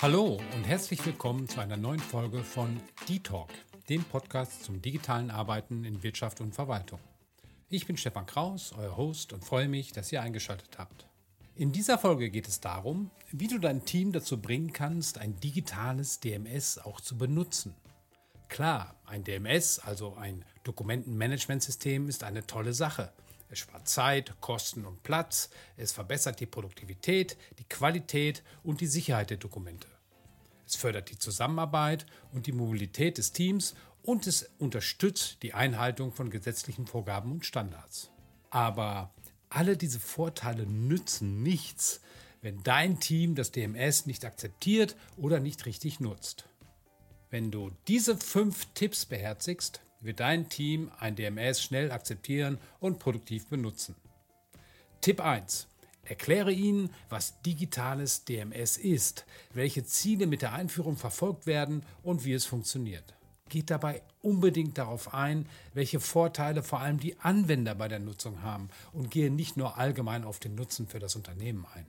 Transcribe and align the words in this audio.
Hallo 0.00 0.40
und 0.54 0.62
herzlich 0.62 1.04
willkommen 1.04 1.48
zu 1.48 1.58
einer 1.58 1.76
neuen 1.76 1.98
Folge 1.98 2.44
von 2.44 2.80
D-Talk, 3.08 3.48
dem 3.88 4.04
Podcast 4.04 4.62
zum 4.62 4.80
digitalen 4.80 5.28
Arbeiten 5.28 5.82
in 5.82 6.04
Wirtschaft 6.04 6.40
und 6.40 6.54
Verwaltung. 6.54 7.00
Ich 7.68 7.84
bin 7.84 7.96
Stefan 7.96 8.24
Kraus, 8.24 8.72
euer 8.78 8.96
Host 8.96 9.32
und 9.32 9.44
freue 9.44 9.66
mich, 9.66 9.90
dass 9.90 10.12
ihr 10.12 10.22
eingeschaltet 10.22 10.78
habt. 10.78 11.08
In 11.56 11.72
dieser 11.72 11.98
Folge 11.98 12.30
geht 12.30 12.46
es 12.46 12.60
darum, 12.60 13.10
wie 13.32 13.48
du 13.48 13.58
dein 13.58 13.84
Team 13.84 14.12
dazu 14.12 14.40
bringen 14.40 14.72
kannst, 14.72 15.18
ein 15.18 15.40
digitales 15.40 16.20
DMS 16.20 16.78
auch 16.78 17.00
zu 17.00 17.18
benutzen. 17.18 17.74
Klar, 18.48 18.94
ein 19.04 19.24
DMS, 19.24 19.80
also 19.80 20.14
ein 20.14 20.44
Dokumentenmanagementsystem, 20.62 22.08
ist 22.08 22.22
eine 22.22 22.46
tolle 22.46 22.72
Sache. 22.72 23.10
Es 23.50 23.60
spart 23.60 23.88
Zeit, 23.88 24.34
Kosten 24.40 24.84
und 24.84 25.02
Platz, 25.02 25.50
es 25.76 25.92
verbessert 25.92 26.40
die 26.40 26.46
Produktivität, 26.46 27.36
die 27.58 27.64
Qualität 27.64 28.42
und 28.62 28.80
die 28.80 28.86
Sicherheit 28.86 29.30
der 29.30 29.38
Dokumente. 29.38 29.88
Es 30.66 30.76
fördert 30.76 31.10
die 31.10 31.18
Zusammenarbeit 31.18 32.04
und 32.32 32.46
die 32.46 32.52
Mobilität 32.52 33.16
des 33.16 33.32
Teams 33.32 33.74
und 34.02 34.26
es 34.26 34.50
unterstützt 34.58 35.42
die 35.42 35.54
Einhaltung 35.54 36.12
von 36.12 36.28
gesetzlichen 36.28 36.86
Vorgaben 36.86 37.32
und 37.32 37.46
Standards. 37.46 38.10
Aber 38.50 39.12
alle 39.48 39.76
diese 39.76 39.98
Vorteile 39.98 40.66
nützen 40.66 41.42
nichts, 41.42 42.00
wenn 42.42 42.62
dein 42.62 43.00
Team 43.00 43.34
das 43.34 43.50
DMS 43.50 44.06
nicht 44.06 44.24
akzeptiert 44.24 44.94
oder 45.16 45.40
nicht 45.40 45.64
richtig 45.64 46.00
nutzt. 46.00 46.44
Wenn 47.30 47.50
du 47.50 47.70
diese 47.88 48.16
fünf 48.16 48.66
Tipps 48.74 49.06
beherzigst, 49.06 49.80
wird 50.00 50.20
dein 50.20 50.48
Team 50.48 50.90
ein 50.98 51.16
DMS 51.16 51.62
schnell 51.62 51.90
akzeptieren 51.90 52.58
und 52.80 52.98
produktiv 52.98 53.46
benutzen. 53.46 53.94
Tipp 55.00 55.20
1. 55.20 55.68
Erkläre 56.04 56.52
ihnen, 56.52 56.90
was 57.10 57.42
digitales 57.42 58.24
DMS 58.24 58.78
ist, 58.78 59.26
welche 59.52 59.84
Ziele 59.84 60.26
mit 60.26 60.42
der 60.42 60.54
Einführung 60.54 60.96
verfolgt 60.96 61.46
werden 61.46 61.82
und 62.02 62.24
wie 62.24 62.32
es 62.32 62.46
funktioniert. 62.46 63.14
Geht 63.50 63.70
dabei 63.70 64.02
unbedingt 64.22 64.78
darauf 64.78 65.14
ein, 65.14 65.46
welche 65.74 66.00
Vorteile 66.00 66.62
vor 66.62 66.80
allem 66.80 66.98
die 66.98 67.18
Anwender 67.20 67.74
bei 67.74 67.88
der 67.88 67.98
Nutzung 67.98 68.42
haben 68.42 68.68
und 68.92 69.10
gehe 69.10 69.30
nicht 69.30 69.56
nur 69.56 69.78
allgemein 69.78 70.24
auf 70.24 70.38
den 70.38 70.54
Nutzen 70.54 70.86
für 70.86 70.98
das 70.98 71.16
Unternehmen 71.16 71.66
ein. 71.74 71.86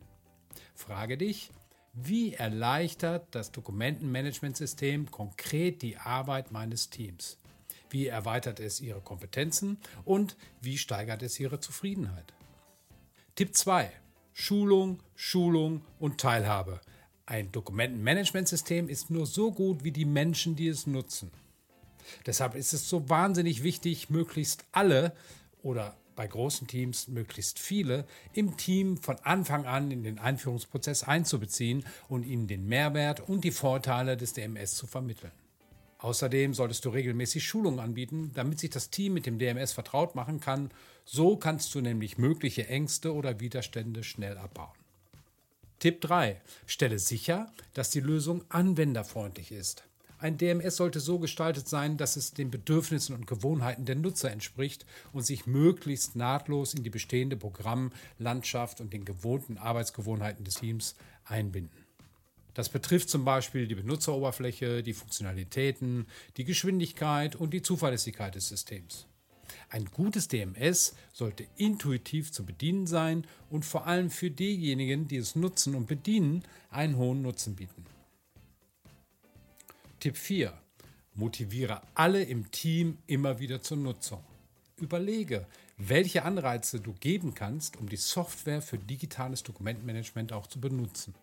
Frage 0.76 1.17
dich, 1.17 1.52
wie 1.94 2.33
erleichtert 2.33 3.28
das 3.31 3.52
Dokumentenmanagementsystem 3.52 5.11
konkret 5.11 5.81
die 5.81 5.98
Arbeit 5.98 6.52
meines 6.52 6.89
Teams? 6.89 7.38
Wie 7.90 8.08
erweitert 8.08 8.59
es 8.59 8.82
ihre 8.82 9.02
Kompetenzen 9.02 9.78
und 10.06 10.38
wie 10.62 10.78
steigert 10.78 11.23
es 11.23 11.40
ihre 11.40 11.59
Zufriedenheit? 11.59 12.34
Tipp 13.36 13.56
2. 13.56 13.92
Schulung, 14.34 15.02
Schulung 15.16 15.82
und 16.00 16.20
Teilhabe. 16.20 16.82
Ein 17.26 17.52
Dokumentenmanagementsystem 17.52 18.90
ist 18.90 19.10
nur 19.10 19.26
so 19.26 19.52
gut 19.52 19.84
wie 19.84 19.92
die 19.92 20.06
Menschen, 20.06 20.56
die 20.56 20.67
es 20.67 20.88
nutzen. 20.88 21.32
Deshalb 22.26 22.56
ist 22.56 22.73
es 22.73 22.90
so 22.90 23.10
wahnsinnig 23.10 23.64
wichtig, 23.64 24.10
möglichst 24.10 24.66
alle 24.72 25.14
oder 25.62 25.95
bei 26.16 26.28
großen 26.28 26.67
Teams 26.67 27.08
möglichst 27.08 27.60
viele 27.60 28.06
im 28.34 28.58
Team 28.58 28.98
von 28.98 29.17
Anfang 29.23 29.66
an 29.66 29.90
in 29.90 30.04
den 30.04 30.20
Einführungsprozess 30.20 31.04
einzubeziehen 31.04 31.86
und 32.10 32.23
ihnen 32.23 32.48
den 32.48 32.67
Mehrwert 32.67 33.22
und 33.22 33.44
die 33.44 33.52
Vorteile 33.52 34.17
des 34.17 34.34
DMS 34.34 34.76
zu 34.76 34.86
vermitteln. 34.86 35.32
Außerdem 36.00 36.53
solltest 36.53 36.86
du 36.86 36.89
regelmäßig 36.89 37.45
Schulungen 37.45 37.80
anbieten, 37.80 38.31
damit 38.33 38.59
sich 38.59 38.69
das 38.69 38.89
Team 38.89 39.14
mit 39.14 39.25
dem 39.25 39.38
DMS 39.38 39.73
vertraut 39.73 40.16
machen 40.16 40.39
kann. 40.39 40.72
So 41.05 41.36
kannst 41.36 41.75
du 41.75 41.81
nämlich 41.81 42.17
mögliche 42.17 42.67
Ängste 42.67 43.14
oder 43.14 43.39
Widerstände 43.39 44.03
schnell 44.03 44.38
abbauen. 44.38 44.77
Tipp 45.80 46.02
3. 46.02 46.42
Stelle 46.66 47.00
sicher, 47.00 47.52
dass 47.73 47.89
die 47.89 48.00
Lösung 48.00 48.44
anwenderfreundlich 48.50 49.52
ist. 49.52 49.83
Ein 50.20 50.38
DMS 50.38 50.75
sollte 50.75 51.00
so 51.00 51.20
gestaltet 51.20 51.70
sein, 51.70 51.95
dass 51.95 52.17
es 52.17 52.33
den 52.33 52.52
Bedürfnissen 52.52 53.16
und 53.16 53.27
Gewohnheiten 53.27 53.86
der 53.86 53.95
Nutzer 53.95 54.31
entspricht 54.31 54.86
und 55.14 55.26
sich 55.26 55.48
möglichst 55.48 56.17
nahtlos 56.17 56.73
in 56.73 56.83
die 56.83 56.89
bestehende 56.89 57.37
Programmlandschaft 57.37 58.81
und 58.81 58.92
den 58.92 59.05
gewohnten 59.05 59.58
Arbeitsgewohnheiten 59.58 60.43
des 60.43 60.55
Teams 60.55 60.95
einbinden. 61.23 61.89
Das 62.59 62.67
betrifft 62.67 63.09
zum 63.09 63.23
Beispiel 63.23 63.67
die 63.67 63.75
Benutzeroberfläche, 63.75 64.83
die 64.83 64.92
Funktionalitäten, 64.92 66.08
die 66.36 66.43
Geschwindigkeit 66.43 67.37
und 67.37 67.53
die 67.53 67.61
Zuverlässigkeit 67.61 68.36
des 68.36 68.49
Systems. 68.49 69.08
Ein 69.70 69.86
gutes 69.86 70.27
DMS 70.27 70.93
sollte 71.14 71.48
intuitiv 71.55 72.33
zu 72.33 72.45
bedienen 72.45 72.86
sein 72.86 73.25
und 73.49 73.64
vor 73.64 73.87
allem 73.87 74.09
für 74.09 74.30
diejenigen, 74.30 75.08
die 75.08 75.15
es 75.15 75.37
nutzen 75.37 75.73
und 75.73 75.87
bedienen, 75.87 76.43
einen 76.69 76.98
hohen 76.98 77.21
Nutzen 77.21 77.55
bieten. 77.55 77.86
Tipp 80.02 80.17
4. 80.17 80.52
Motiviere 81.15 81.81
alle 81.93 82.23
im 82.23 82.52
Team 82.52 82.98
immer 83.08 83.39
wieder 83.39 83.61
zur 83.61 83.77
Nutzung. 83.77 84.21
Überlege, 84.75 85.48
welche 85.77 86.23
Anreize 86.23 86.81
du 86.81 86.92
geben 86.92 87.33
kannst, 87.33 87.77
um 87.77 87.87
die 87.87 87.95
Software 87.95 88.61
für 88.61 88.77
digitales 88.77 89.43
Dokumentmanagement 89.43 90.33
auch 90.33 90.48
zu 90.48 90.59
benutzen. 90.59 91.15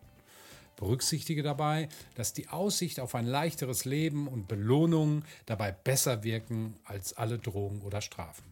Berücksichtige 0.77 1.43
dabei, 1.43 1.89
dass 2.15 2.33
die 2.33 2.49
Aussicht 2.49 3.01
auf 3.01 3.15
ein 3.15 3.27
leichteres 3.27 3.85
Leben 3.85 4.29
und 4.29 4.47
Belohnungen 4.47 5.25
dabei 5.47 5.73
besser 5.73 6.23
wirken 6.23 6.77
als 6.85 7.15
alle 7.15 7.39
Drogen 7.39 7.81
oder 7.81 8.01
Strafen. 8.03 8.45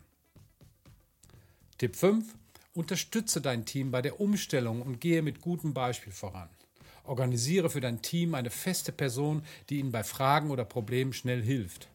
Tipp 1.79 1.97
5. 1.97 2.35
Unterstütze 2.73 3.41
dein 3.41 3.67
Team 3.67 3.91
bei 3.91 4.03
der 4.03 4.21
Umstellung 4.21 4.83
und 4.83 5.01
gehe 5.01 5.23
mit 5.23 5.41
gutem 5.41 5.75
Beispiel 5.75 6.13
voran. 6.13 6.49
Organisiere 7.05 7.69
für 7.69 7.81
dein 7.81 8.01
Team 8.01 8.35
eine 8.35 8.51
feste 8.51 8.91
Person, 8.91 9.45
die 9.69 9.79
ihnen 9.79 9.93
bei 9.93 10.03
Fragen 10.03 10.51
oder 10.51 10.65
Problemen 10.65 11.13
schnell 11.13 11.43
hilft. 11.43 11.89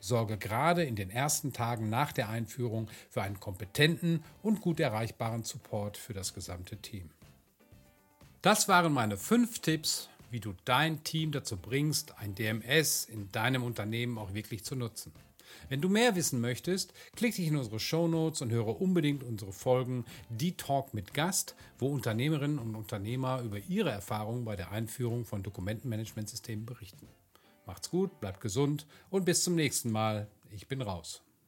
Sorge 0.00 0.38
gerade 0.38 0.84
in 0.84 0.96
den 0.96 1.10
ersten 1.10 1.52
Tagen 1.52 1.90
nach 1.90 2.12
der 2.12 2.28
Einführung 2.28 2.88
für 3.10 3.22
einen 3.22 3.40
kompetenten 3.40 4.22
und 4.42 4.60
gut 4.60 4.80
erreichbaren 4.80 5.44
Support 5.44 5.96
für 5.96 6.14
das 6.14 6.32
gesamte 6.32 6.76
Team. 6.76 7.10
Das 8.46 8.68
waren 8.68 8.92
meine 8.92 9.16
fünf 9.16 9.58
Tipps, 9.58 10.08
wie 10.30 10.38
du 10.38 10.54
dein 10.64 11.02
Team 11.02 11.32
dazu 11.32 11.56
bringst, 11.56 12.16
ein 12.18 12.36
DMS 12.36 13.04
in 13.04 13.28
deinem 13.32 13.64
Unternehmen 13.64 14.18
auch 14.18 14.34
wirklich 14.34 14.62
zu 14.62 14.76
nutzen. 14.76 15.10
Wenn 15.68 15.80
du 15.80 15.88
mehr 15.88 16.14
wissen 16.14 16.40
möchtest, 16.40 16.92
klick 17.16 17.34
dich 17.34 17.48
in 17.48 17.56
unsere 17.56 17.80
Show 17.80 18.06
Notes 18.06 18.42
und 18.42 18.52
höre 18.52 18.80
unbedingt 18.80 19.24
unsere 19.24 19.52
Folgen 19.52 20.04
Die 20.28 20.56
Talk 20.56 20.94
mit 20.94 21.12
Gast, 21.12 21.56
wo 21.80 21.88
Unternehmerinnen 21.88 22.60
und 22.60 22.76
Unternehmer 22.76 23.42
über 23.42 23.58
ihre 23.58 23.90
Erfahrungen 23.90 24.44
bei 24.44 24.54
der 24.54 24.70
Einführung 24.70 25.24
von 25.24 25.42
Dokumentenmanagementsystemen 25.42 26.66
berichten. 26.66 27.08
Macht's 27.66 27.90
gut, 27.90 28.20
bleibt 28.20 28.40
gesund 28.40 28.86
und 29.10 29.24
bis 29.24 29.42
zum 29.42 29.56
nächsten 29.56 29.90
Mal. 29.90 30.28
Ich 30.52 30.68
bin 30.68 30.82
raus. 30.82 31.25